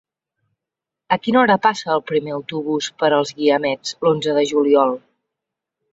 A 1.15 1.17
quina 1.25 1.39
hora 1.41 1.57
passa 1.67 1.93
el 1.97 2.01
primer 2.13 2.33
autobús 2.37 2.89
per 3.03 3.11
els 3.21 3.35
Guiamets 3.43 3.95
l'onze 4.07 4.35
de 4.39 4.47
juliol? 4.53 4.99